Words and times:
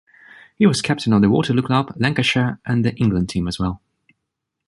He 0.55 0.65
was 0.65 0.81
captain 0.81 1.13
of 1.13 1.21
the 1.21 1.29
Waterloo 1.29 1.61
club, 1.61 1.93
Lancashire 1.95 2.59
and 2.65 2.83
the 2.83 2.95
England 2.95 3.29
team 3.29 3.47
as 3.47 3.59
well. 3.59 3.83